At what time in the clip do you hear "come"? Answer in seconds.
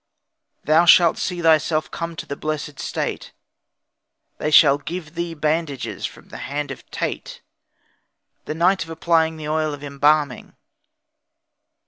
1.91-2.15